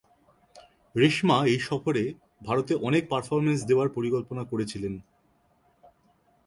রেশমা 0.95 1.37
এই 1.45 1.59
সফরে 1.59 2.03
ভারতে 2.45 2.73
অনেক 2.87 3.03
পারফরম্যান্স 3.09 3.61
দেওয়ার 3.65 3.89
পরিকল্পনা 3.89 4.43
করেছিলেন। 4.43 4.93